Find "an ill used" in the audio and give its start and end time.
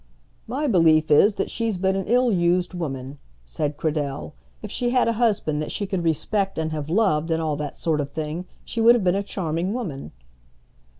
1.95-2.73